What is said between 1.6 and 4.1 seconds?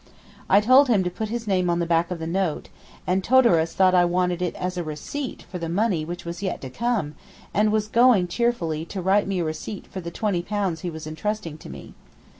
on the back of the note, and Todorus thought I